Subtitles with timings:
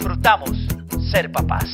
[0.00, 0.56] disfrutamos
[1.10, 1.66] ser papás.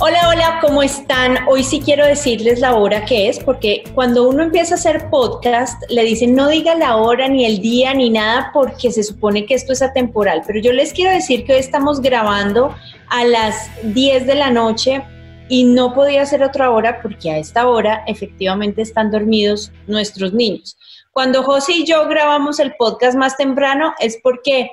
[0.00, 1.38] Hola, hola, ¿cómo están?
[1.46, 5.80] Hoy sí quiero decirles la hora que es, porque cuando uno empieza a hacer podcast,
[5.90, 9.54] le dicen no diga la hora, ni el día, ni nada, porque se supone que
[9.54, 10.42] esto es atemporal.
[10.44, 12.74] Pero yo les quiero decir que hoy estamos grabando
[13.10, 15.04] a las 10 de la noche
[15.48, 20.76] y no podía ser otra hora porque a esta hora efectivamente están dormidos nuestros niños.
[21.12, 24.72] Cuando José y yo grabamos el podcast más temprano es porque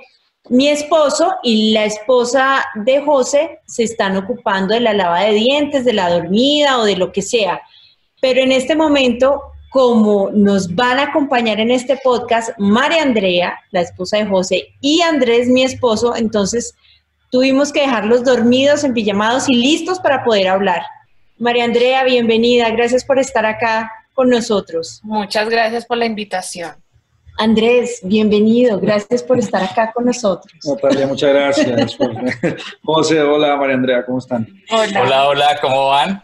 [0.49, 5.85] mi esposo y la esposa de José se están ocupando de la lava de dientes,
[5.85, 7.61] de la dormida o de lo que sea.
[8.21, 13.81] Pero en este momento, como nos van a acompañar en este podcast María Andrea, la
[13.81, 16.75] esposa de José, y Andrés, mi esposo, entonces
[17.29, 20.81] tuvimos que dejarlos dormidos, empillamados y listos para poder hablar.
[21.37, 24.99] María Andrea, bienvenida, gracias por estar acá con nosotros.
[25.03, 26.75] Muchas gracias por la invitación.
[27.37, 28.79] Andrés, bienvenido.
[28.79, 30.53] Gracias por estar acá con nosotros.
[30.63, 31.97] Natalia, muchas gracias.
[32.83, 34.47] José, hola, María Andrea, ¿cómo están?
[34.71, 35.01] Hola.
[35.01, 36.23] hola, hola, ¿cómo van?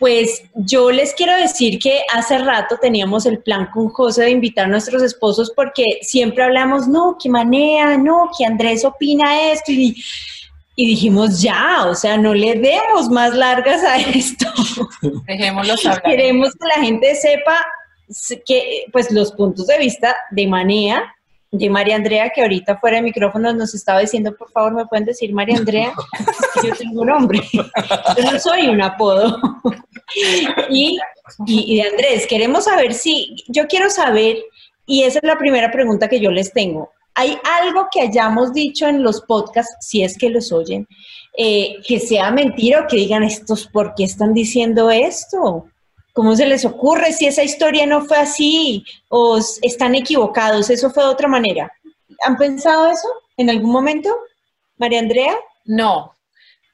[0.00, 4.66] Pues yo les quiero decir que hace rato teníamos el plan con José de invitar
[4.66, 9.94] a nuestros esposos porque siempre hablamos, no, que manea, no, que Andrés opina esto y,
[10.76, 14.46] y dijimos, ya, o sea, no le demos más largas a esto.
[15.26, 16.02] Dejémoslo hablar.
[16.02, 17.64] Queremos que la gente sepa
[18.46, 21.14] que pues los puntos de vista de Manea,
[21.50, 25.04] de María Andrea, que ahorita fuera de micrófono nos estaba diciendo, por favor, me pueden
[25.04, 25.92] decir María Andrea,
[26.62, 29.38] yo tengo un nombre, yo no soy un apodo.
[30.68, 30.98] y,
[31.46, 34.36] y, de Andrés, queremos saber si, yo quiero saber,
[34.86, 38.88] y esa es la primera pregunta que yo les tengo, ¿hay algo que hayamos dicho
[38.88, 40.88] en los podcasts, si es que los oyen,
[41.36, 45.66] eh, que sea mentira o que digan estos, ¿por qué están diciendo esto?
[46.14, 50.70] ¿Cómo se les ocurre si esa historia no fue así o están equivocados?
[50.70, 51.72] Eso fue de otra manera.
[52.24, 54.16] ¿Han pensado eso en algún momento?
[54.78, 55.34] María Andrea?
[55.64, 56.14] No,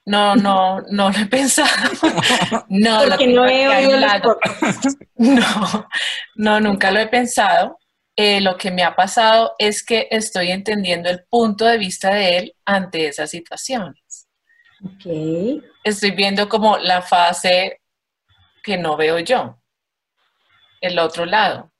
[0.05, 1.69] no, no, no lo he pensado.
[2.69, 3.99] No, porque no he oído
[5.17, 5.87] No,
[6.35, 7.79] no, nunca lo he pensado.
[8.15, 12.37] Eh, lo que me ha pasado es que estoy entendiendo el punto de vista de
[12.37, 14.27] él ante esas situaciones.
[14.85, 15.63] Ok.
[15.83, 17.80] Estoy viendo como la fase
[18.63, 19.57] que no veo yo,
[20.81, 21.71] el otro lado.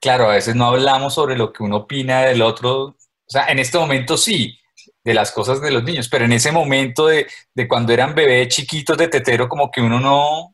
[0.00, 2.96] Claro, a veces no hablamos sobre lo que uno opina del otro, o
[3.26, 4.58] sea, en este momento sí,
[5.02, 8.48] de las cosas de los niños, pero en ese momento de, de cuando eran bebés
[8.48, 10.53] chiquitos de tetero, como que uno no,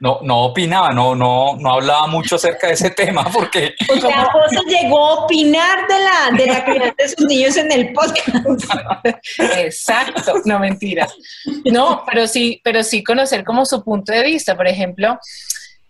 [0.00, 3.74] no, no opinaba, no, no, no hablaba mucho acerca de ese tema porque...
[3.88, 7.70] O sea, José llegó a opinar de la, de la crianza de sus niños en
[7.70, 8.64] el podcast.
[9.56, 11.14] Exacto, no mentiras.
[11.64, 14.56] No, pero sí, pero sí conocer como su punto de vista.
[14.56, 15.18] Por ejemplo,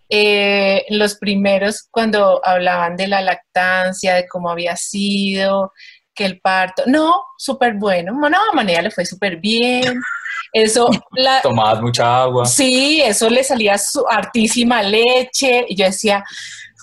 [0.08, 5.72] eh, los primeros cuando hablaban de la lactancia, de cómo había sido,
[6.12, 10.02] que el parto, no, súper bueno, no, a manera le fue súper bien,
[10.52, 10.90] eso...
[11.12, 12.46] La, Tomabas mucha agua.
[12.46, 16.24] Sí, eso le salía su hartísima leche, y yo decía,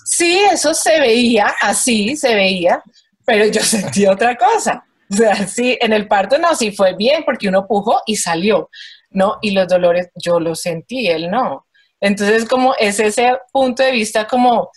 [0.04, 2.82] sí, eso se veía, así se veía,
[3.24, 4.84] pero yo sentí otra cosa.
[5.10, 8.68] O sea, sí, en el parto no, sí fue bien porque uno pujó y salió,
[9.10, 9.38] ¿no?
[9.40, 11.66] Y los dolores yo los sentí, él no.
[12.00, 14.70] Entonces, como es ese punto de vista como,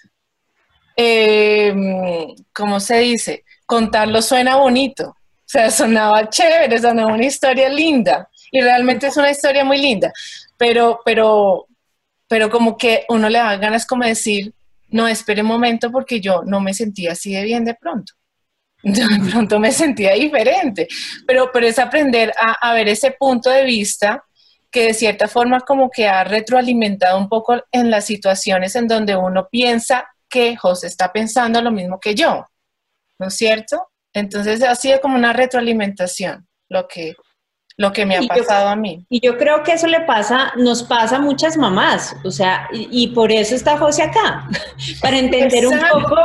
[0.95, 1.73] eh,
[2.53, 3.43] ¿cómo se dice?
[3.65, 5.09] Contarlo suena bonito.
[5.09, 8.29] O sea, sonaba chévere, sonaba una historia linda.
[8.51, 10.11] Y realmente es una historia muy linda.
[10.57, 11.67] Pero, pero,
[12.27, 14.53] pero como que uno le da ganas como decir,
[14.89, 18.13] no, espere un momento porque yo no me sentía así de bien de pronto.
[18.83, 20.87] Yo de pronto me sentía diferente.
[21.27, 24.23] Pero, pero es aprender a, ver ese punto de vista
[24.71, 29.15] que de cierta forma como que ha retroalimentado un poco en las situaciones en donde
[29.15, 32.47] uno piensa que José está pensando lo mismo que yo,
[33.19, 33.89] ¿no es cierto?
[34.13, 37.15] Entonces ha sido como una retroalimentación lo que,
[37.81, 39.03] lo que me ha pasado a mí.
[39.09, 43.07] Y yo creo que eso le pasa, nos pasa a muchas mamás, o sea, y,
[43.07, 44.47] por eso está José acá,
[45.01, 46.15] para entender un poco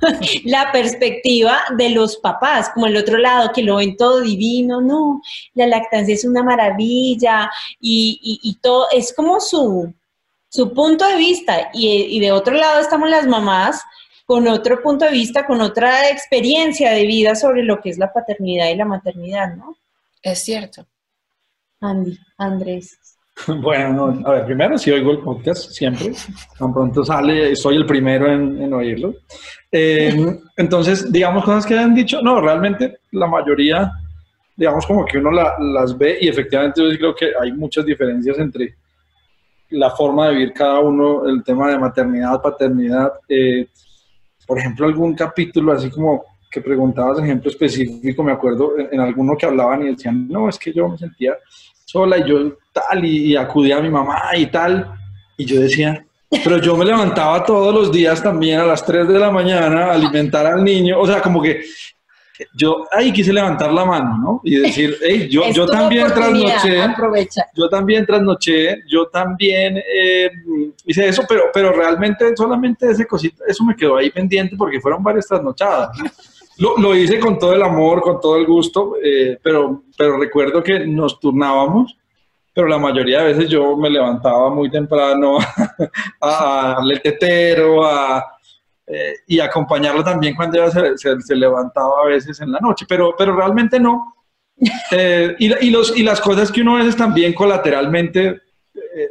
[0.44, 5.20] la perspectiva de los papás, como el otro lado, que lo ven todo divino, no,
[5.54, 9.92] la lactancia es una maravilla y, y, todo, es como su,
[10.48, 13.82] su punto de vista, y, y de otro lado estamos las mamás
[14.26, 18.12] con otro punto de vista, con otra experiencia de vida sobre lo que es la
[18.12, 19.76] paternidad y la maternidad, ¿no?
[20.22, 20.86] Es cierto.
[21.80, 22.98] Andy, Andrés.
[23.62, 26.12] Bueno, no, a ver, primero sí oigo el podcast siempre.
[26.58, 29.14] Tan pronto sale, soy el primero en, en oírlo.
[29.72, 30.14] Eh,
[30.58, 33.90] entonces, digamos, cosas que han dicho, no, realmente la mayoría,
[34.56, 38.38] digamos, como que uno la- las ve y efectivamente yo creo que hay muchas diferencias
[38.38, 38.74] entre
[39.70, 43.10] la forma de vivir cada uno, el tema de maternidad, paternidad.
[43.26, 43.68] eh,
[44.46, 49.36] por ejemplo, algún capítulo así como que preguntabas ejemplo específico, me acuerdo en, en alguno
[49.36, 51.34] que hablaban y decían, no, es que yo me sentía
[51.84, 54.92] sola y yo tal, y, y acudía a mi mamá y tal,
[55.36, 56.04] y yo decía,
[56.44, 59.94] pero yo me levantaba todos los días también a las 3 de la mañana a
[59.94, 61.62] alimentar al niño, o sea, como que
[62.54, 64.40] yo ahí quise levantar la mano, ¿no?
[64.44, 67.46] Y decir, hey, yo, yo también trasnoché, Aprovecha.
[67.54, 70.30] yo también trasnoché, yo también eh,
[70.86, 75.02] hice eso, pero, pero realmente solamente ese cosita, eso me quedó ahí pendiente porque fueron
[75.02, 75.90] varias trasnochadas.
[76.60, 80.62] Lo, lo hice con todo el amor, con todo el gusto, eh, pero, pero recuerdo
[80.62, 81.96] que nos turnábamos,
[82.54, 85.38] pero la mayoría de veces yo me levantaba muy temprano
[86.20, 88.24] a darle tetero, a,
[88.86, 92.84] eh, y acompañarlo también cuando ella se, se- se levantaba a veces en la noche,
[92.88, 94.14] pero, pero realmente no.
[94.92, 98.42] Eh, y, y los, y las cosas que uno a veces también colateralmente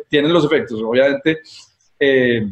[0.08, 0.80] tienen los efectos.
[0.84, 1.40] Obviamente,
[2.00, 2.46] eh,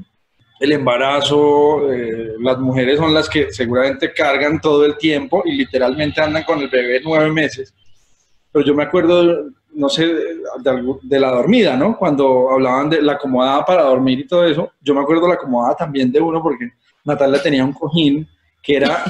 [0.59, 6.21] el embarazo, eh, las mujeres son las que seguramente cargan todo el tiempo y literalmente
[6.21, 7.73] andan con el bebé nueve meses.
[8.51, 10.37] Pero yo me acuerdo, no sé, de,
[11.03, 11.97] de la dormida, ¿no?
[11.97, 15.75] Cuando hablaban de la acomodada para dormir y todo eso, yo me acuerdo la acomodada
[15.75, 16.71] también de uno porque
[17.03, 18.27] Natalia tenía un cojín
[18.63, 19.03] que era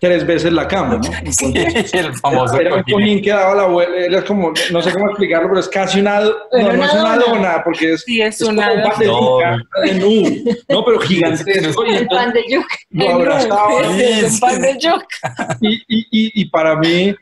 [0.00, 1.10] tres veces la cama, ¿no?
[1.22, 3.20] Entonces, el famoso era un cojín.
[3.22, 6.30] que daba la vuelta, era como, no sé cómo explicarlo, pero es casi una, no,
[6.52, 7.16] no es una dona.
[7.26, 8.90] dona, porque es, Sí, es como una un dona.
[8.90, 12.76] patética en U, no, pero gigantesco, El pan de yuca.
[12.90, 15.56] lo abrazaba, Es un pan de yuca.
[15.60, 17.14] y, y, y, y para mí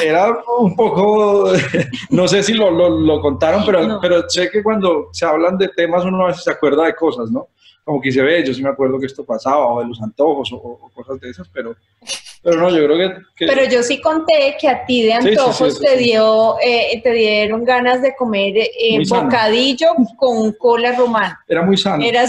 [0.00, 1.52] era un poco,
[2.10, 3.98] no sé si lo, lo, lo contaron, pero, No.
[4.00, 7.30] pero sé que cuando se hablan de temas uno a veces se acuerda de cosas,
[7.30, 7.48] ¿no?
[7.84, 10.52] Como que se ve, yo sí me acuerdo que esto pasaba, o de los antojos,
[10.52, 11.74] o, o cosas de esas, pero,
[12.40, 13.16] pero no, yo creo que...
[13.34, 15.98] que- Pero yo sí conté que a ti de Sí, sí, sí, antojos eso te
[15.98, 16.04] sí.
[16.04, 21.40] dio, eh, te dieron ganas de comer eh, bocadillo con cola romana.
[21.48, 22.04] era muy sano.
[22.04, 22.22] Era.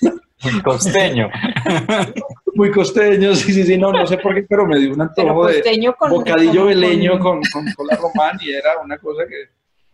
[0.00, 1.28] Un costeño.
[2.56, 5.46] muy costeño, sí, sí, sí, no, no sé por qué, pero me dio un antojo
[5.46, 5.54] de
[5.96, 9.36] con bocadillo con- veleño con- con, con cola román y era una cosa que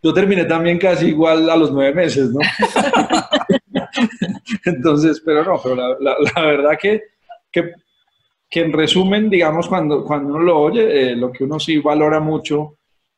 [0.03, 2.41] yo terminé también casi igual a los nueve meses, ¿no?
[4.65, 7.03] Entonces, pero no, pero la, la- la verdad que,
[7.51, 7.73] que,
[8.49, 12.21] que en resumen, digamos, cuando, cuando uno lo oye, eh, lo que uno sí valora
[12.21, 12.77] mucho,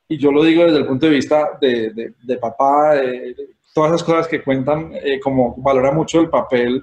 [0.08, 3.48] y yo lo digo desde el punto de vista de, de- de papá, de, de
[3.74, 6.82] todas esas cosas que cuentan, eh, como valora mucho el papel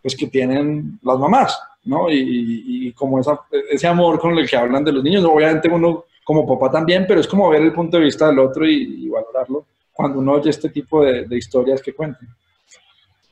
[0.00, 2.10] pues, que tienen las mamás, ¿no?
[2.10, 3.40] Y, y- como esa,
[3.70, 7.20] ese amor con el que hablan de los niños, obviamente uno como papá también, pero
[7.20, 10.50] es como ver el punto de vista del otro y, y valorarlo cuando uno oye
[10.50, 12.28] este tipo de, de historias que cuentan.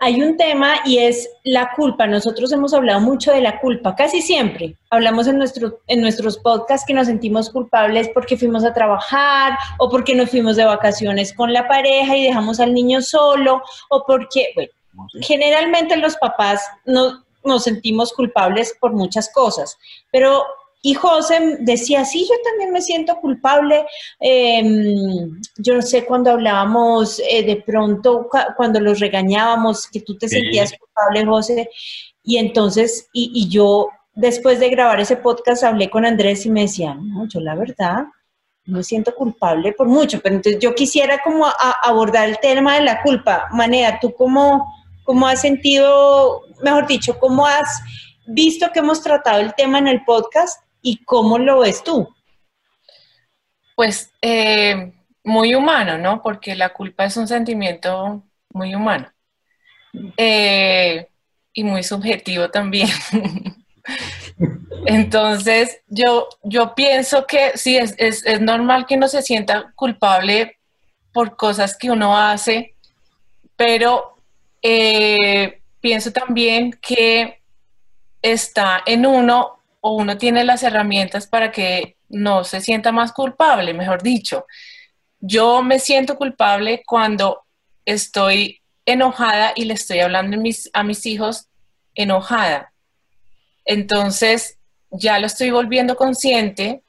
[0.02, 2.06] Hay un tema y es la culpa.
[2.06, 4.75] Nosotros hemos hablado mucho de la culpa, casi siempre.
[4.88, 9.91] Hablamos en, nuestro, en nuestros podcasts que nos sentimos culpables porque fuimos a trabajar o
[9.91, 14.53] porque nos fuimos de vacaciones con la pareja y dejamos al niño solo o porque,
[14.55, 14.70] bueno,
[15.20, 19.77] generalmente los papás no, nos sentimos culpables por muchas cosas,
[20.13, 20.43] pero
[20.83, 23.85] y José decía, sí, yo también me siento culpable.
[24.19, 24.63] Eh,
[25.59, 30.27] yo no sé, cuando hablábamos eh, de pronto, cu- cuando los regañábamos, que tú te
[30.27, 30.37] Sí.
[30.37, 31.69] sentías culpable, José,
[32.23, 36.63] y entonces, y, y yo después de grabar ese podcast hablé con Andrés y me
[36.63, 38.05] decía, no, yo la verdad,
[38.65, 42.77] no me siento culpable por mucho, pero entonces yo quisiera como a- abordar el tema
[42.77, 43.49] de la culpa.
[43.53, 44.67] Manea, ¿tú cómo,
[45.05, 47.83] cómo has sentido, mejor dicho, cómo has
[48.27, 52.09] visto que hemos tratado el tema en el podcast y cómo lo ves tú?
[53.77, 54.93] Pues eh,
[55.25, 56.23] muy humano, ¿no?
[56.23, 59.11] Porque la culpa es un sentimiento muy humano.
[60.17, 61.09] Eh,
[61.53, 62.89] y muy subjetivo también.
[64.87, 70.59] Entonces, yo, yo pienso que sí, es, es, es normal que uno se sienta culpable
[71.13, 72.75] por cosas que uno hace,
[73.57, 74.15] pero
[74.62, 77.40] eh, pienso también que
[78.22, 83.72] está en uno o uno tiene las herramientas para que no se sienta más culpable,
[83.72, 84.46] mejor dicho.
[85.20, 87.44] Yo me siento culpable cuando
[87.84, 90.36] estoy enojada y le estoy hablando
[90.72, 91.46] a mis, hijos
[91.94, 92.72] enojada.
[93.64, 94.58] Entonces,
[94.90, 96.82] ya lo estoy volviendo consciente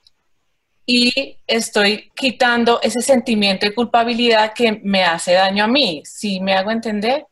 [0.86, 6.02] y estoy quitando ese sentimiento de culpabilidad que me hace daño a mí.
[6.06, 7.26] ¿Sí me hago entender?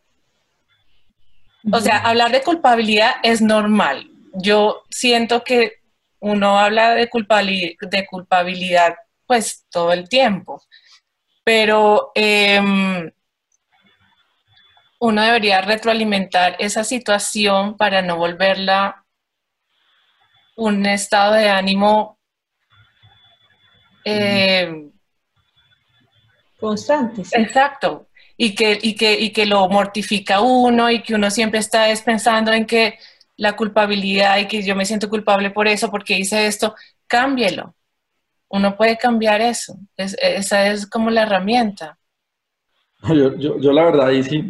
[1.72, 4.10] O sea, hablar de culpabilidad es normal.
[4.34, 5.74] Yo siento que
[6.20, 10.62] uno habla de culpabilidad, de culpabilidad pues todo el tiempo.
[11.44, 13.12] Pero em,
[15.00, 19.06] uno debería retroalimentar esa situación para no volverla
[20.56, 22.20] un estado de ánimo
[24.04, 24.92] em,
[26.60, 27.24] Constante.
[27.24, 27.32] sí.
[27.36, 28.09] Exacto.
[28.42, 32.02] Y que, y, que, y que lo mortifica uno y que uno siempre está es
[32.02, 32.98] pensando en que
[33.36, 36.74] la culpabilidad y que yo me siento culpable por eso, porque hice esto,
[37.06, 37.76] cámbielo.
[38.48, 39.78] Uno puede cambiar eso.
[39.98, 41.98] Es- esa es como la herramienta.
[43.04, 44.42] No, Yo, yo, yo la verdad ahí sí,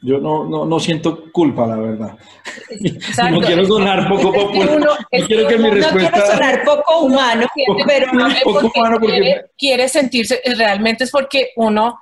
[0.00, 2.16] yo no, no, no siento culpa, la verdad.
[2.70, 3.40] Exacto.
[3.40, 4.76] No quiero sonar poco Es que popular.
[4.76, 6.32] uno- No es quiero que mi uno No quiero respuesta...
[6.36, 7.46] sonar poco humano,
[7.88, 8.28] pero no.
[8.44, 11.98] poco humano porque- quiere, quiere sentirse, realmente es porque uno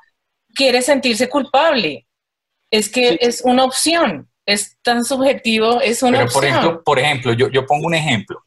[0.55, 2.07] quiere sentirse culpable.
[2.71, 3.19] Es que Sí.
[3.21, 4.29] es una opción.
[4.47, 6.59] Es tan subjetivo, es una Pero por opción.
[6.59, 8.43] ejemplo, por ejemplo yo, yo pongo un ejemplo.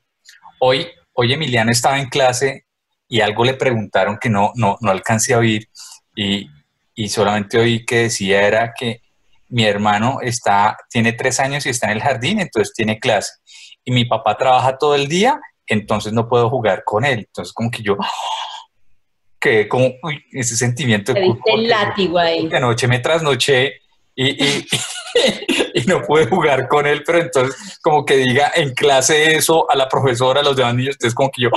[0.60, 2.66] Hoy, hoy Emiliano estaba en clase
[3.08, 5.70] y algo le preguntaron que no, no, no alcancé a oír
[6.16, 6.48] y,
[6.96, 9.02] y solamente oí que decía era que
[9.48, 13.32] mi hermano está, tiene tres años y está en el jardín, entonces tiene clase.
[13.86, 17.20] Y mi papá trabaja todo el día, entonces no puedo jugar con él.
[17.20, 17.96] Entonces como que yo,
[19.50, 22.42] que como uy, ese sentimiento de culpa diste el porque- látigo ahí.
[22.42, 23.82] porque anoche me trasnoché
[24.16, 24.66] y, y,
[25.76, 29.76] y no pude jugar con él, pero entonces como que diga en clase eso a
[29.76, 31.50] la profesora, a los demás niños, entonces como que yo,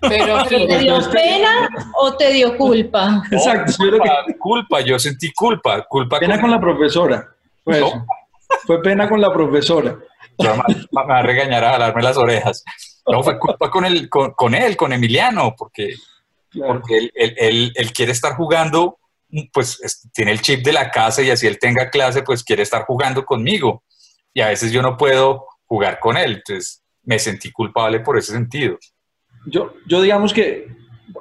[0.00, 3.22] Pero ¿Pero te dio pena o te dio culpa?
[3.30, 7.28] Exacto, creo que culpa, culpa, yo sentí culpa, culpa pena con la profesora.
[7.62, 7.86] Fue No.
[7.86, 8.06] eso.
[8.66, 9.96] Fue pena con la profesora.
[10.38, 12.64] Yo me, me va a regañar a jalarme las orejas.
[13.06, 15.94] No, fue culpa con, el, con, con él, con Emiliano, porque,
[16.50, 16.72] Claro.
[16.80, 18.98] porque él, él, él- él quiere estar jugando,
[19.52, 22.62] pues es- tiene el chip de la casa y así él tenga clase, pues quiere
[22.62, 23.84] estar jugando conmigo.
[24.34, 28.32] Y a veces yo no puedo jugar con él, entonces me sentí culpable por ese
[28.32, 28.76] sentido.
[29.46, 30.68] Yo, yo digamos que,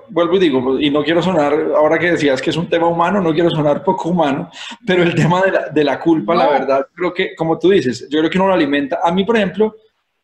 [0.09, 3.21] vuelvo y digo, y no quiero sonar, ahora que decías que es un tema humano,
[3.21, 4.49] no quiero sonar poco humano,
[4.85, 8.07] pero el tema de la, de la culpa, la verdad, creo que, como tú dices,
[8.09, 8.99] yo creo que uno lo alimenta.
[9.03, 9.75] A mí, por ejemplo,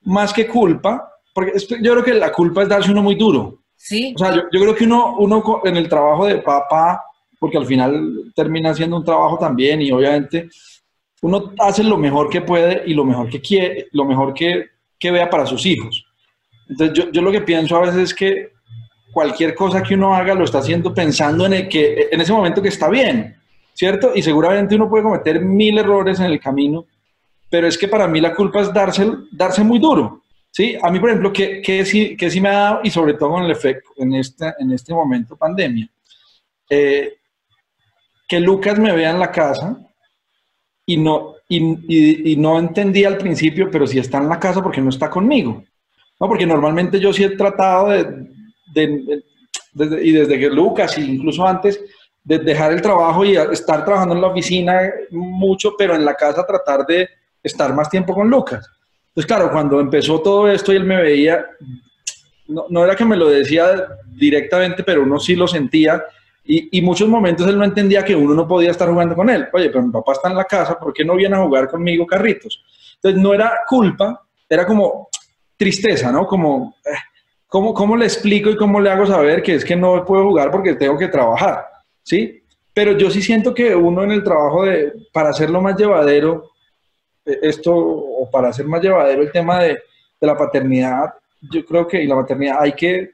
[0.03, 3.59] más que culpa, porque yo creo que la culpa es darse uno muy duro.
[3.75, 7.03] Sí, O sea, yo, creo que uno, uno en el trabajo de papá,
[7.39, 10.49] porque al final termina siendo un trabajo también y obviamente
[11.21, 14.65] uno hace lo mejor que puede y lo mejor que quiere, lo mejor que,
[14.99, 16.05] que vea para sus hijos.
[16.69, 18.55] Entonces yo, yo lo que pienso a veces es que
[19.15, 22.61] cualquier cosa que uno haga lo está haciendo pensando en, el que, en ese momento
[22.61, 23.35] que está bien,
[23.73, 24.11] ¿cierto?
[24.13, 26.85] Y seguramente uno puede cometer mil errores en el camino,
[27.49, 30.21] pero es que para mí la culpa es darse, darse muy duro.
[30.55, 33.15] Sí, a mí, por ejemplo, que, que, sí, que sí me ha dado, y sobre
[33.15, 35.85] todo con el efecto en este, en este momento pandemia,
[36.69, 37.17] eh,
[38.25, 39.77] que Lucas me vea en la casa
[40.85, 44.91] y no, y, no entendía al principio, pero sí está en la casa porque no
[44.91, 45.61] está conmigo.
[46.21, 46.27] ¿no?
[46.29, 48.05] Porque normalmente yo sí he tratado de,
[48.73, 49.23] de-
[50.03, 51.81] y desde que Lucas, e incluso antes,
[52.23, 56.47] de dejar el trabajo y estar trabajando en la oficina mucho, pero en la casa
[56.47, 57.09] tratar de
[57.43, 58.65] estar más tiempo con Lucas.
[59.15, 61.45] Entonces, claro, cuando empezó todo esto y él me veía,
[62.49, 66.03] no, no era que me lo decía directamente, pero uno sí lo sentía.
[66.43, 69.47] Y, y muchos momentos él no entendía que uno no podía estar jugando con él.
[69.53, 72.05] Oye, pero mi papá está en la casa, ¿por qué no viene a jugar conmigo
[72.05, 72.61] carritos?
[72.95, 75.07] Entonces no era culpa, era como
[75.55, 76.27] tristeza, ¿no?
[76.27, 76.89] Como, eh,
[77.47, 80.51] ¿cómo, ¿cómo le explico y cómo le hago saber que es que no puedo jugar
[80.51, 81.65] porque tengo que trabajar?
[82.03, 82.43] ¿Sí?
[82.73, 86.51] Pero yo sí siento que uno en el trabajo de, para hacerlo más llevadero,
[87.25, 92.03] esto, o para hacer más llevadero el tema de, de la paternidad, yo creo que
[92.03, 93.11] y la maternidad hay que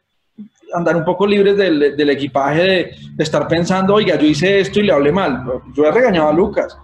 [0.73, 4.83] andar un poco libres del, equipaje de, de estar pensando, oiga, yo hice esto y
[4.83, 5.43] le hablé mal.
[5.75, 6.77] Yo he regañado a Lucas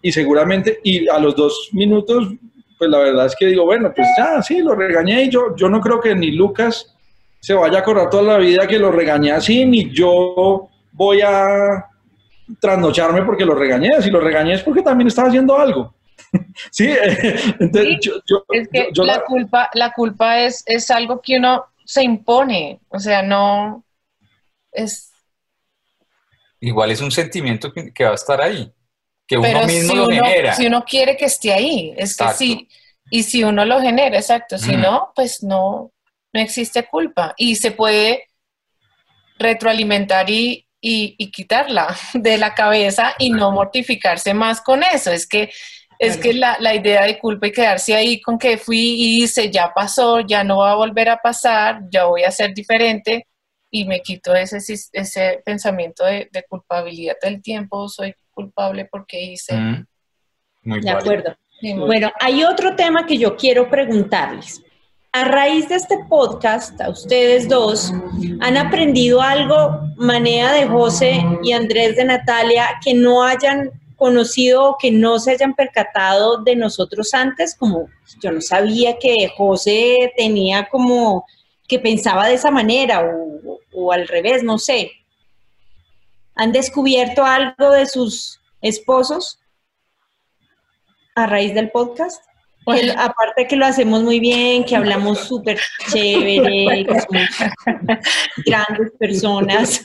[0.00, 2.28] y seguramente, y a los dos minutos,
[2.78, 5.68] pues la verdad es que digo, bueno, pues ya, sí, lo regañé y yo, yo
[5.68, 6.94] no creo que ni Lucas
[7.40, 11.86] se vaya a acordar toda la vida que lo regañé así, ni yo voy a
[12.60, 13.90] trasnocharme porque lo regañé.
[14.00, 15.94] Si lo regañé es porque también estaba haciendo algo.
[16.70, 16.88] sí,
[17.60, 20.90] entonces Sí, yo, yo- es que yo- yo la, la- culpa, la culpa es, es
[20.90, 23.84] algo que uno se impone, o sea, no
[24.72, 25.12] es,
[26.60, 28.72] Igual es un sentimiento que, que va a estar ahí,
[29.26, 30.54] que uno mismo si lo uno, genera.
[30.54, 32.38] si uno quiere que esté ahí, es que Exacto.
[32.38, 32.68] sí,
[33.10, 34.80] y si uno lo genera, exacto, si Mm.
[34.80, 35.92] no, pues no,
[36.32, 38.24] no existe culpa y se puede
[39.38, 45.26] retroalimentar y, y, y quitarla de la cabeza y no mortificarse más con eso, es
[45.26, 45.50] que
[45.98, 49.50] es que la, la idea de culpa y quedarse ahí con que fui y hice,
[49.50, 53.26] ya pasó, ya no va a volver a pasar, ya voy a ser diferente
[53.70, 59.20] y me quito ese, sis- ese pensamiento de, de culpabilidad del tiempo, soy culpable porque
[59.20, 59.54] hice.
[59.54, 59.86] Mm,
[60.64, 60.98] Muy De válido.
[60.98, 61.36] acuerdo.
[61.60, 64.62] Sí, muy- Bueno, hay otro tema que yo quiero preguntarles.
[65.10, 67.90] a raíz de este podcast, a ustedes dos,
[68.40, 74.76] han aprendido algo, Manea de José y Andrés de Natalia, que no hayan conocido o
[74.78, 77.88] que no se hayan percatado de nosotros antes, como
[78.22, 81.26] yo no sabía que José tenía como
[81.66, 84.92] que pensaba de esa manera o, o al revés, no sé.
[86.34, 89.40] ¿Han descubierto algo de sus esposos
[91.14, 92.22] a raíz del podcast?
[92.74, 95.58] Que, aparte que lo hacemos muy bien, que hablamos súper
[95.90, 97.28] chévere, que somos
[98.44, 99.84] grandes personas.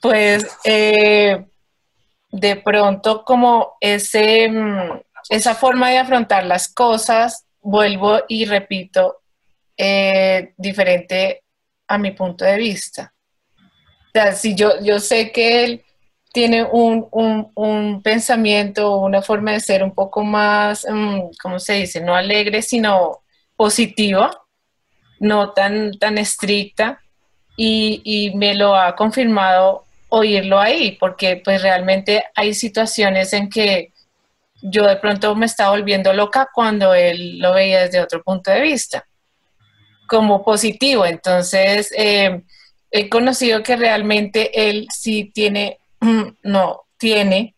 [0.00, 1.44] Pues eh,
[2.32, 9.18] de pronto como ese, mm, esa forma de afrontar las cosas, vuelvo y repito,
[9.76, 11.44] eh, diferente
[11.86, 13.12] a mi punto de vista.
[14.14, 15.84] O si yo, yo sé que él
[16.32, 21.74] tiene un, un, un pensamiento, una forma de ser un poco más, um, ¿cómo se
[21.74, 22.00] dice?
[22.00, 23.22] No alegre, sino
[23.56, 24.30] positiva,
[25.20, 27.00] no tan, tan estricta,
[27.56, 29.81] y, y me lo ha confirmado
[30.14, 33.92] oírlo ahí, porque pues realmente hay situaciones en que
[34.60, 38.60] yo de pronto me estaba volviendo loca cuando él lo veía desde otro punto de
[38.60, 39.06] vista,
[40.06, 41.06] como positivo.
[41.06, 42.42] Entonces, eh,
[42.90, 45.78] he conocido que realmente él sí tiene,
[46.42, 47.56] no, tiene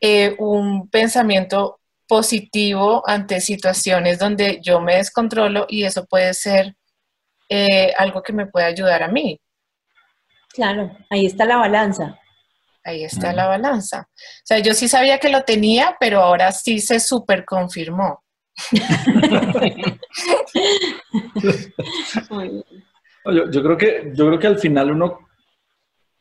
[0.00, 6.74] eh, un pensamiento positivo ante situaciones donde yo me descontrolo y eso puede ser
[7.50, 9.38] eh, algo que me puede ayudar a mí.
[10.54, 12.18] Claro, ahí está la balanza.
[12.84, 14.08] Ahí está la balanza.
[14.10, 18.22] O sea, yo sí sabía que lo tenía, pero ahora sí se super confirmó.
[23.24, 25.20] yo, yo, creo que, yo creo que al final uno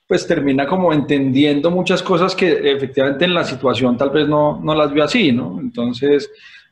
[0.07, 4.75] pues termina como entendiendo muchas cosas que efectivamente en la situación tal vez no, no
[4.75, 5.57] las vio así, ¿no?
[5.59, 6.29] Entonces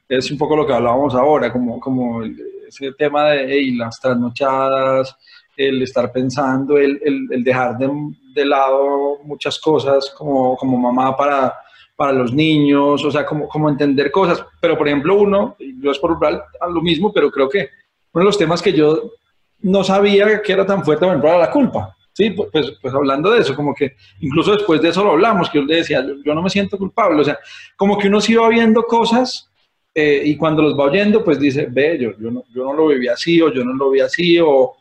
[0.09, 5.15] es un poco lo que hablábamos ahora, como, como ese tema de las trasnochadas,
[5.59, 7.89] el estar pensando, el, el, dejar de,
[8.33, 11.53] de, lado muchas cosas como, como mamá para,
[11.97, 14.41] para los niños, o sea, como, como entender cosas.
[14.61, 17.69] Pero, por ejemplo, uno, yo es por a lo mismo, pero creo que
[18.13, 19.11] uno de los temas que yo
[19.59, 21.93] no sabía que era tan fuerte, por ejemplo, era la culpa.
[22.13, 22.49] Sí, pues,
[22.81, 25.75] pues, hablando de eso, como que incluso después de eso lo hablamos, que yo le
[25.75, 27.37] decía, yo, no me siento culpable, o sea,
[27.75, 29.49] como que uno se iba viendo cosas
[29.93, 32.87] eh, y cuando los va oyendo, pues dice, ve, yo, yo, no, yo no lo
[32.87, 34.78] viví así, o yo no lo vi así, o,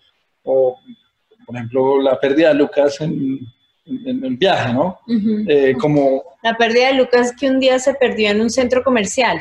[0.48, 0.78] o,
[1.46, 3.38] por ejemplo, la pérdida de Lucas en,
[3.86, 4.98] en, viaje, ¿no?
[5.48, 6.22] Eh, como...
[6.42, 9.38] La pérdida de Lucas que un día se perdió en un centro comercial.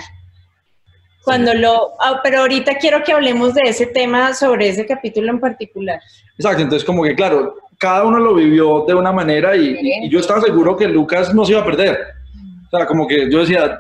[1.24, 1.94] Cuando lo...
[2.00, 6.00] Ah, pero ahorita quiero que hablemos de ese tema, sobre ese capítulo en particular.
[6.38, 10.42] Exacto, entonces como que, claro, cada uno lo vivió de una manera y, yo estaba
[10.42, 11.98] seguro que Lucas no se iba a perder.
[12.68, 13.80] O sea, como que yo decía,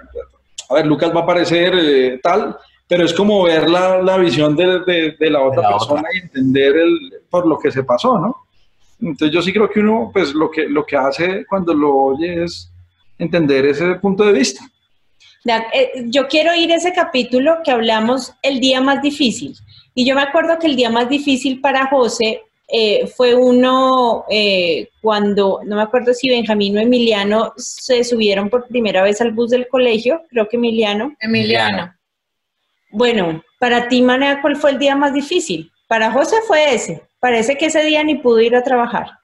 [0.70, 2.58] a ver, Lucas va a aparecer eh, tal,
[2.88, 6.98] pero es como ver la, la visión de, de, la otra persona y entender el,
[7.30, 8.48] por lo que se pasó, ¿no?
[9.02, 12.44] Entonces yo sí creo que uno, pues lo que, lo que hace cuando lo oye
[12.44, 12.72] es
[13.20, 14.66] entender ese punto de vista.
[15.74, 19.56] Eh, yo quiero ir a ese capítulo que hablamos el día más difícil.
[19.94, 24.90] Y yo me acuerdo que el día más difícil para José eh, fue uno eh,
[25.02, 29.52] cuando, no me acuerdo si Benjamín o Emiliano se subieron por primera vez al bus
[29.52, 31.16] del colegio, creo que Emiliano.
[31.20, 31.97] Emiliano.
[32.98, 35.72] Bueno, para ti, Manea, ¿cuál fue el día más difícil?
[35.88, 37.08] Para José fue ese.
[37.20, 39.20] Parece que ese día ni pudo ir a trabajar.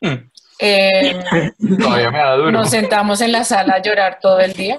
[0.00, 0.28] Hmm.
[0.58, 1.22] Eh,
[1.80, 2.50] Todavía me da duro.
[2.50, 4.76] Nos sentamos en la sala a llorar todo el día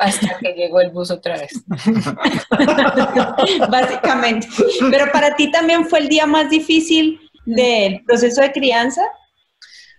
[0.00, 1.52] hasta que llegó el bus otra vez.
[3.70, 4.48] Básicamente.
[4.90, 9.02] Pero para ti también fue el día más difícil del proceso de crianza.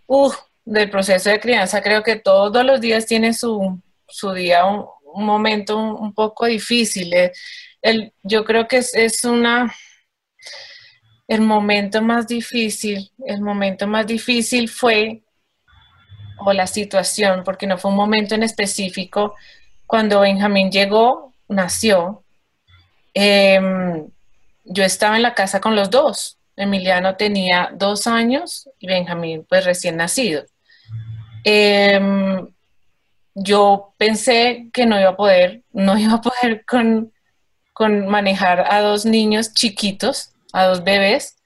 [0.06, 4.66] Uf, del proceso de crianza creo que todos los días tiene su, su día
[5.14, 7.14] un momento un, poco difícil.
[7.14, 7.32] Eh,
[7.82, 9.74] el, yo creo que es, es, una...
[11.28, 15.24] El momento más difícil, el momento más difícil fue,
[16.40, 19.36] o la situación, porque no fue un momento en específico,
[19.86, 22.24] cuando Benjamín llegó, nació,
[23.14, 24.08] em,
[24.64, 26.38] yo estaba en la casa con los dos.
[26.56, 30.46] Emiliano tenía dos años y Benjamín pues recién nacido.
[31.44, 32.00] Eh,
[33.40, 37.12] yo pensé que no iba a poder, no iba a poder con,
[38.08, 41.38] manejar a dos niños chiquitos, a dos bebés.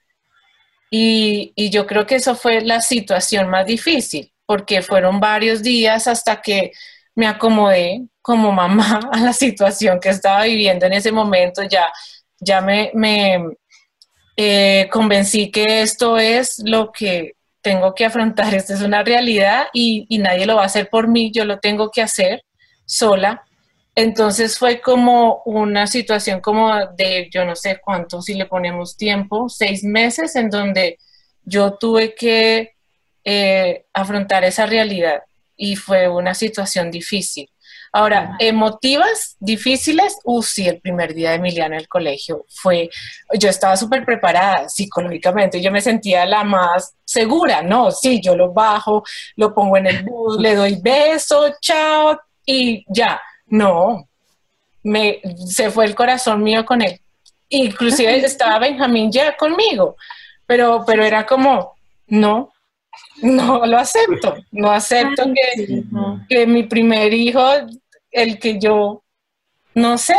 [0.90, 6.08] Y, y, yo creo que eso fue la situación más difícil, porque fueron varios días
[6.08, 6.72] hasta que
[7.16, 11.64] me acomodé como mamá a la situación que estaba viviendo en ese momento.
[11.64, 11.92] Ya,
[12.40, 13.44] ya me, me
[14.38, 20.08] eh, convencí que esto es lo que tengo que afrontar, esta es una realidad y,
[20.20, 22.44] nadie lo va a hacer por mí, yo lo tengo que hacer
[22.86, 23.44] sola.
[23.94, 29.50] Entonces fue como una situación como de, yo no sé cuánto, si le ponemos tiempo,
[29.50, 30.98] seis meses en donde
[31.44, 32.72] yo tuve que
[33.26, 35.22] eh, afrontar esa realidad
[35.58, 37.50] y fue una situación difícil.
[37.94, 42.90] Ahora, emotivas, difíciles, uh, sí, el primer día de Emiliano en el colegio fue,
[43.38, 48.54] yo estaba súper preparada psicológicamente, yo me sentía la más segura, no, sí, yo lo
[48.54, 49.04] bajo,
[49.36, 54.08] lo pongo en el bus, le doy beso, chao, y ya, no,
[54.84, 56.98] me, se fue el corazón mío con él.
[57.50, 59.98] Inclusive estaba Benjamín ya conmigo,
[60.46, 61.76] pero, pero era como,
[62.08, 62.51] no,
[63.22, 65.84] no lo acepto, no acepto que,
[66.28, 67.42] que mi primer hijo
[68.12, 69.04] el que yo
[69.74, 70.16] no sé,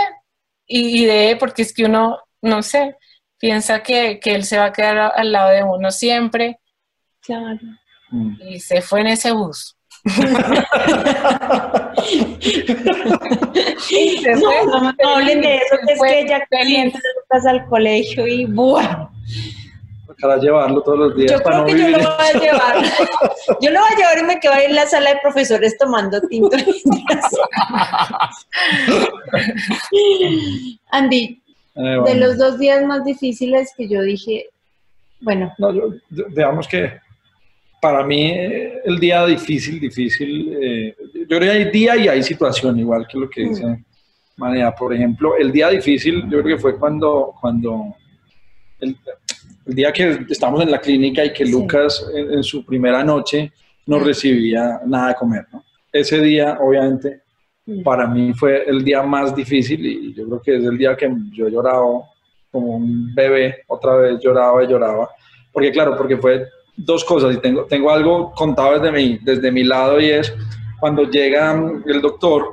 [0.67, 2.97] y, de, porque es que uno, no sé,
[3.39, 6.59] piensa que, él se va a quedar al lado de uno siempre.
[7.21, 7.61] Claro.
[8.11, 8.37] Mm.
[8.49, 9.77] Y se fue en ese bus.
[10.05, 10.13] no,
[14.93, 16.99] no, hablen de eso, que es que ella calienta
[17.47, 19.11] al colegio y ¡buah!
[20.21, 21.33] Para llevarlo todos los días.
[21.33, 22.77] Yo creo que yo lo voy a llevar.
[23.61, 26.21] yo lo voy a llevar y me quedo ahí en la sala de profesores tomando
[26.23, 26.57] tinto.
[30.91, 31.43] Andy,
[31.75, 34.49] de los dos días más difíciles que yo dije,
[35.21, 35.53] bueno.
[35.59, 35.73] No,
[36.11, 37.01] digamos que
[37.81, 38.33] para mí
[38.85, 43.19] el día difícil, difícil, eh, yo creo que hay día y hay situación, igual que
[43.19, 43.85] lo que dice mm.
[44.37, 44.73] María.
[44.73, 47.97] Por ejemplo, el día difícil yo creo que fue cuando, cuando
[48.81, 48.97] el,
[49.67, 53.53] el día que estamos en la clínica y que Lucas en, su primera noche
[53.87, 55.65] no recibía nada de comer, ¿no?
[55.93, 57.23] Ese día, obviamente,
[57.85, 61.11] para mí fue el día más difícil y yo creo que es el día que
[61.33, 62.05] yo he llorado
[62.51, 65.09] como un bebé, otra vez lloraba y lloraba,
[65.53, 66.47] porque claro, porque fue
[66.77, 70.33] dos cosas y tengo, tengo algo contado desde mi, desde mi lado y es
[70.81, 71.53] cuando llega
[71.87, 72.47] el doctor,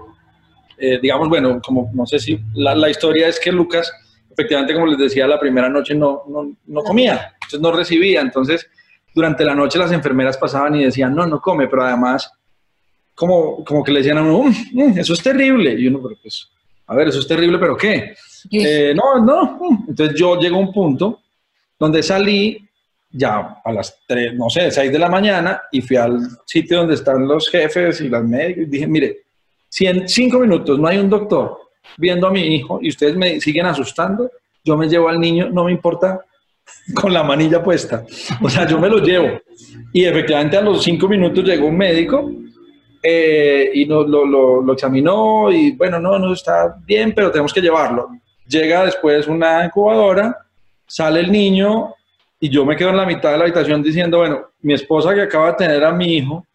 [0.77, 3.91] eh, digamos, bueno, como no sé si la, la historia es que Lucas
[4.39, 8.21] efectivamente, como les decía, la primera noche no, no, no comía, entonces no recibía.
[8.21, 8.69] Entonces,
[9.13, 12.31] durante la noche las enfermeras pasaban y decían, no, no come, pero además,
[13.13, 15.73] como, como que le decían a uno, mm, mm, eso es terrible.
[15.73, 16.49] Y uno, pero pues,
[16.87, 18.13] a ver, eso es terrible, pero ¿qué?
[18.51, 19.59] Eh, no, no.
[19.87, 21.19] Entonces yo llego a un punto
[21.77, 22.65] donde salí
[23.11, 26.93] ya a las 3, no sé, 6 de la mañana y fui al sitio donde
[26.93, 29.17] están los jefes y las médicos y dije, mire,
[29.67, 33.39] si en 5 minutos no hay un doctor viendo a mi hijo y ustedes me
[33.39, 34.31] siguen asustando,
[34.63, 36.21] yo me llevo al niño, no me importa,
[36.93, 38.05] con la manilla puesta.
[38.41, 39.39] O sea, yo me lo llevo.
[39.93, 42.31] Y efectivamente a los cinco minutos llegó un médico
[43.01, 48.09] eh, y lo, lo, examinó y bueno, no, no está bien, pero tenemos que llevarlo.
[48.47, 50.35] Llega después una incubadora,
[50.85, 51.93] sale el niño
[52.39, 55.21] y yo me quedo en la mitad de la habitación diciendo, bueno, mi esposa que
[55.21, 56.45] acaba de tener a mi hijo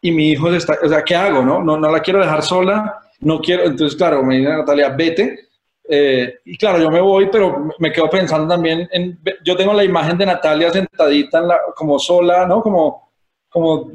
[0.00, 1.42] y mi hijo está, o sea, ¿qué hago?
[1.42, 5.48] No, no, no la quiero dejar sola no quiero, entonces claro, me dice Natalia, vete.
[5.90, 9.84] Eh, y claro, yo me voy, pero me quedo pensando también en, yo tengo la
[9.84, 12.60] imagen de Natalia sentadita en la, como sola, ¿no?
[12.60, 13.10] Como,
[13.48, 13.90] como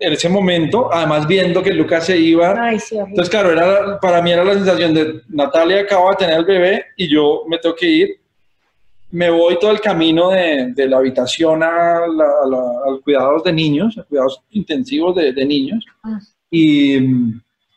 [0.00, 2.72] en ese momento, además viendo que Lucas se iba.
[2.72, 6.84] entonces, claro, era, para mí era la sensación de Natalia acaba de tener el bebé
[6.96, 8.08] y yo me tengo que ir.
[9.12, 14.02] Me voy todo el camino de, de la habitación a, los cuidados de niños, a
[14.04, 15.84] cuidados intensivos de, de niños.
[16.02, 16.18] Ah.
[16.50, 16.98] Y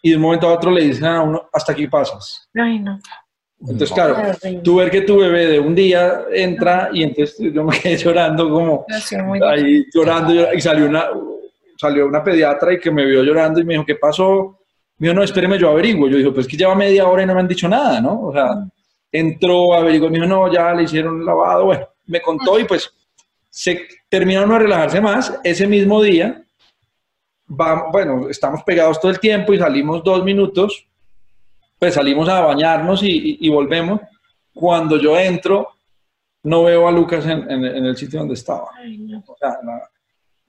[0.05, 2.47] y de un momento a otro le dicen a uno, hasta aquí pasas.
[2.53, 2.99] Ay, no.
[3.59, 4.17] Entonces, claro,
[4.63, 8.47] tú ver que tu bebé de un día entra y entonces yo me quedé llorando
[8.47, 8.85] como
[9.49, 11.07] ahí llorando, y salió una,
[11.75, 14.59] salió una pediatra y que me vio llorando y me dijo, ¿qué pasó?
[14.99, 16.07] Me dijo, no, espéreme, yo averiguo.
[16.07, 18.27] Yo dije, pues que lleva media hora y no me han dicho nada, ¿no?
[18.27, 18.63] O sea,
[19.11, 22.93] entró, averiguó, me dijo, no, ya le hicieron un lavado, bueno, me contó y pues
[23.49, 25.39] se terminaron de relajarse más.
[25.43, 26.44] Ese mismo día
[27.47, 30.88] bueno, estamos pegados todo el tiempo y salimos dos minutos,
[31.77, 34.01] pues salimos a bañarnos y, volvemos.
[34.53, 35.69] Cuando yo entro,
[36.43, 38.69] no veo a Lucas en, el sitio donde estaba.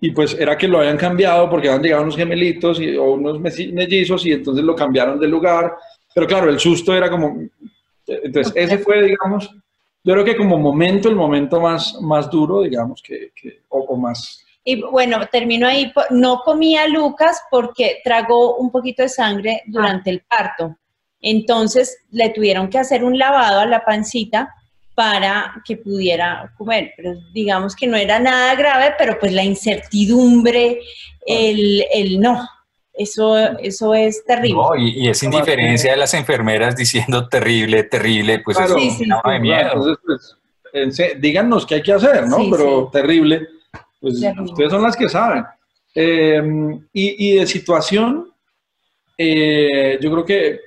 [0.01, 3.41] y pues era que lo habían cambiado porque habían llegado unos gemelitos y, o unos
[3.41, 5.75] mellizos y entonces lo cambiaron de lugar.
[6.15, 7.37] Pero claro, el susto era como...
[8.07, 9.51] Entonces, ese fue, digamos,
[10.05, 13.33] yo creo que como momento, el momento más, más duro, digamos, que,
[13.69, 19.63] o más y bueno, terminó ahí, no comía Lucas porque tragó un poquito de sangre
[19.67, 20.77] durante el parto.
[21.21, 24.53] Entonces le tuvieron que hacer un lavado a la pancita
[24.97, 26.95] para que pudiera comer.
[26.97, 30.81] Pero digamos que no era nada grave, pero pues la incertidumbre,
[31.25, 32.45] el, el no,
[32.93, 34.61] eso, eso es terrible.
[34.61, 39.39] No, y, esa indiferencia de las enfermeras diciendo terrible, terrible, pues eso sí, sí, de
[39.39, 39.97] miedo.
[40.05, 42.39] Pues, díganos qué hay que hacer, ¿no?
[42.51, 43.47] pero terrible.
[44.01, 45.45] Pues ustedes son las que saben.
[45.95, 48.31] Em, y, de situación,
[49.17, 50.61] eh, yo creo que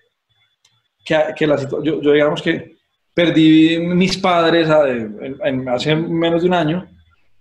[1.06, 2.76] que, que la yo, yo digamos que
[3.14, 6.88] perdí mis padres a- en- en- hace menos de un año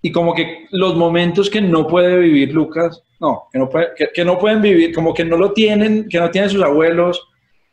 [0.03, 4.09] y como que los momentos que no puede vivir Lucas, no, que no, puede- que,
[4.15, 7.21] que no pueden vivir, como que no lo tienen, que no tienen sus abuelos.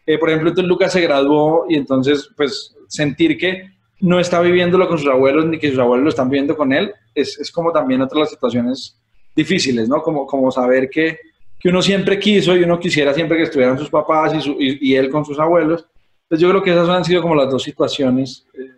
[0.05, 3.69] Eh, por ejemplo, entonces Lucas se graduó y entonces pues sentir que
[4.01, 6.93] no está viviéndolo con sus abuelos ni que sus abuelos lo están viviendo con él,
[7.13, 8.99] es, es como también otra de las situaciones
[9.35, 10.01] difíciles, ¿no?
[10.01, 11.17] Como, como saber que,
[11.59, 14.77] que uno siempre quiso y uno quisiera siempre que estuvieran sus papás y, su- y-
[14.91, 15.85] y él con sus abuelos.
[16.23, 18.71] Entonces yo creo que esas han sido como las dos situaciones, eh,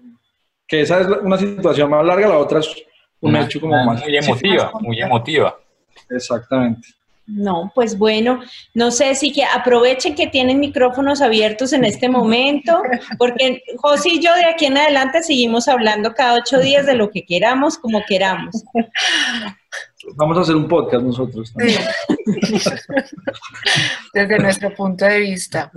[0.68, 2.76] que esa es una situación más larga, la otra es
[3.22, 4.02] un hecho como más...
[4.04, 5.58] muy emotiva, muy emotiva.
[6.10, 6.90] Exactamente.
[7.28, 8.40] No, pues bueno,
[8.74, 12.82] no sé si que aprovechen que tienen micrófonos abiertos en este momento,
[13.18, 17.12] porque José y yo de aquí en adelante seguimos hablando cada ocho días de lo
[17.12, 18.64] que queramos, como queramos.
[20.16, 21.82] Vamos a hacer un podcast nosotros también.
[24.14, 25.70] Desde nuestro punto de vista.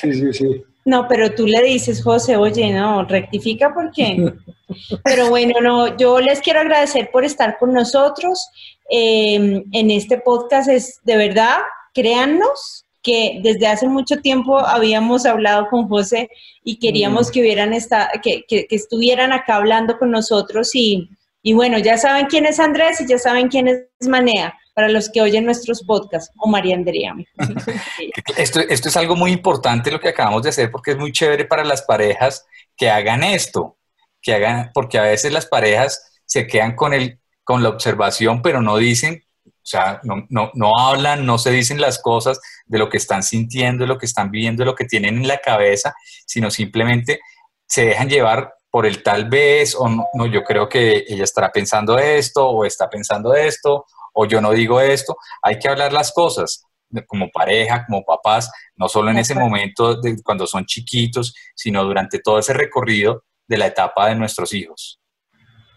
[0.00, 0.64] Sí, sí, sí.
[0.84, 4.32] No, pero tú le dices, José, oye, no, rectifica porque.
[5.04, 8.48] Pero bueno, no, yo les quiero agradecer por estar con nosotros
[8.90, 10.68] eh, en este podcast.
[10.68, 11.58] Es de verdad,
[11.94, 16.30] créannos que desde hace mucho tiempo habíamos hablado con José
[16.64, 21.10] y queríamos que hubieran esta, que, que- que estuvieran acá hablando con nosotros y,
[21.42, 25.10] y bueno, ya saben quién es Andrés y ya saben quién es Manea para los
[25.10, 27.14] que oyen nuestros podcasts o María Andrea.
[28.36, 31.44] Esto, esto es algo muy importante lo que acabamos de hacer porque es muy chévere
[31.44, 33.76] para las parejas que hagan esto,
[34.20, 38.62] que hagan, porque a veces las parejas se quedan con, el, con la observación, pero
[38.62, 42.88] no dicen, o sea, no, no, no hablan, no se dicen las cosas de lo
[42.88, 45.94] que están sintiendo, de lo que están viviendo, de lo que tienen en la cabeza,
[46.26, 47.20] sino simplemente
[47.66, 51.50] se dejan llevar por el tal vez, o no, no, yo creo que ella estará
[51.52, 55.16] pensando esto, o está pensando esto, o yo no digo esto.
[55.42, 56.64] Hay que hablar las cosas
[57.06, 62.18] como pareja, como papás, no solo en ese momento de cuando son chiquitos, sino durante
[62.18, 65.00] todo ese recorrido de la etapa de nuestros hijos.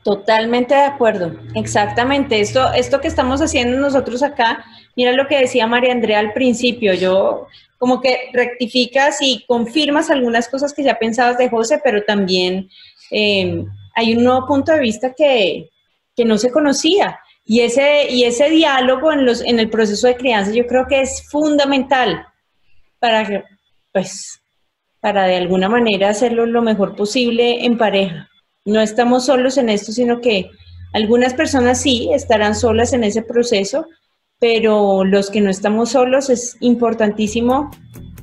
[0.03, 2.39] Totalmente de acuerdo, exactamente.
[2.39, 4.63] Esto, esto que estamos haciendo nosotros acá,
[4.95, 7.47] mira lo que decía María Andrea al principio, yo
[7.79, 12.69] como que rectificas y confirmas algunas cosas que ya pensabas de José, pero también
[13.09, 15.71] eh, hay un nuevo punto de vista que,
[16.15, 17.19] que no se conocía.
[17.45, 21.01] Y ese, y ese diálogo en, los, en el proceso de crianza yo creo que
[21.01, 22.25] es fundamental
[22.99, 23.43] para, que,
[23.93, 24.41] pues,
[24.99, 28.29] para de alguna manera hacerlo lo mejor posible en pareja
[28.65, 30.49] no estamos solos en esto, sino que
[30.93, 33.85] algunas personas sí estarán solas en ese proceso,
[34.39, 37.69] pero los que no estamos solos es importantísimo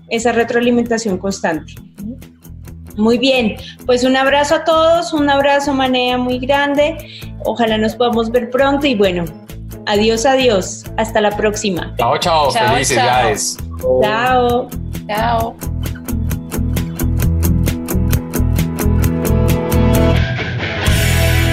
[0.08, 1.74] esa retroalimentación constante.
[2.96, 6.96] Muy bien, pues un abrazo a todos, un abrazo Manea muy grande,
[7.44, 9.24] ojalá nos podamos ver pronto y bueno,
[9.86, 11.94] adiós, adiós, hasta la próxima.
[11.98, 13.56] Chao, chao, Chao, felicidades.
[14.02, 14.68] Chao.
[15.08, 15.56] Chao.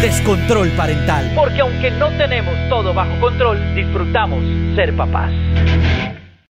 [0.02, 1.32] Descontrol parental.
[1.36, 4.44] Porque aunque no tenemos todo bajo control, disfrutamos
[4.76, 5.32] ser papás.